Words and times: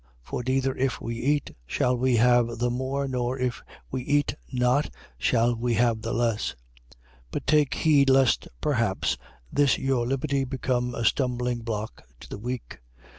For 0.23 0.41
neither, 0.41 0.75
if 0.75 0.99
we 0.99 1.15
eat, 1.17 1.55
shall 1.67 1.95
we 1.95 2.15
have 2.15 2.57
the 2.57 2.71
more: 2.71 3.07
nor, 3.07 3.37
if 3.37 3.61
we 3.91 4.01
eat 4.01 4.33
not, 4.51 4.89
shall 5.19 5.55
we 5.55 5.75
have 5.75 6.01
the 6.01 6.11
less. 6.11 6.55
8:9. 6.91 6.95
But 7.29 7.45
take 7.45 7.75
heed 7.75 8.09
lest 8.09 8.47
perhaps 8.61 9.19
this 9.53 9.77
your 9.77 10.07
liberty 10.07 10.43
become 10.43 10.95
a 10.95 11.03
stumblingblock 11.05 12.01
to 12.21 12.27
the 12.27 12.39
weak. 12.39 12.79